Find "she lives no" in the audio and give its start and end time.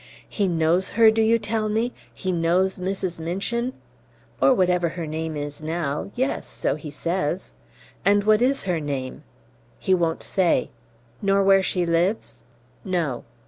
11.61-13.25